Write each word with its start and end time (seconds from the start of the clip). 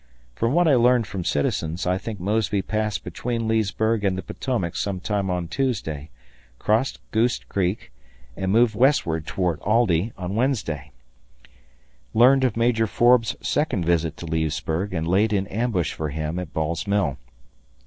From 0.33 0.53
what 0.53 0.67
I 0.67 0.73
learned 0.73 1.05
from 1.05 1.23
citizens, 1.23 1.85
I 1.85 1.99
think 1.99 2.19
Mosby 2.19 2.63
passed 2.63 3.03
between 3.03 3.47
Leesburg 3.47 4.03
and 4.03 4.17
the 4.17 4.23
Potomac 4.23 4.75
some 4.75 4.99
time 4.99 5.29
on 5.29 5.47
Tuesday, 5.47 6.09
crossed 6.57 6.99
Goose 7.11 7.37
Creek, 7.37 7.91
and 8.35 8.51
moved 8.51 8.73
westward 8.73 9.27
toward 9.27 9.59
Aldie 9.61 10.11
on 10.17 10.33
Wednesday; 10.33 10.89
learned 12.15 12.43
of 12.43 12.57
Major 12.57 12.87
Forbes' 12.87 13.35
second 13.41 13.85
visit 13.85 14.17
to 14.17 14.25
Leesburg, 14.25 14.91
and 14.91 15.07
laid 15.07 15.33
in 15.33 15.45
ambush 15.45 15.93
for 15.93 16.09
him 16.09 16.39
at 16.39 16.51
Ball's 16.51 16.87
Mill. 16.87 17.19